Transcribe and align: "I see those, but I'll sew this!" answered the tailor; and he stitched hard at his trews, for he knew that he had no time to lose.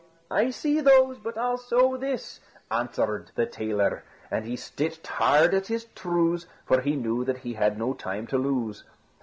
"I 0.31 0.49
see 0.49 0.81
those, 0.81 1.19
but 1.19 1.37
I'll 1.37 1.59
sew 1.59 1.95
this!" 1.95 2.39
answered 2.71 3.29
the 3.35 3.45
tailor; 3.45 4.03
and 4.31 4.45
he 4.45 4.55
stitched 4.55 5.05
hard 5.05 5.53
at 5.53 5.67
his 5.67 5.85
trews, 5.95 6.47
for 6.65 6.81
he 6.81 6.95
knew 6.95 7.23
that 7.23 7.37
he 7.37 7.53
had 7.53 7.77
no 7.77 7.93
time 7.93 8.25
to 8.25 8.37
lose. 8.39 8.83